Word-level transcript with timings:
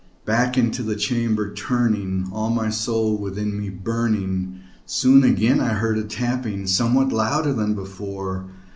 Back 0.25 0.57
into 0.57 0.81
the 0.81 0.95
chamber 0.95 1.53
turning, 1.53 2.27
all 2.31 2.49
my 2.49 2.71
soul 2.71 3.15
within 3.17 3.55
me 3.59 3.69
burning, 3.69 4.59
Soon 4.83 5.21
I 5.23 5.73
heard 5.75 5.97
again 5.99 6.05
a 6.07 6.09
tapping, 6.09 6.65
somewhat 6.65 7.11
louder 7.13 7.53
than 7.53 7.75
before. 7.75 8.47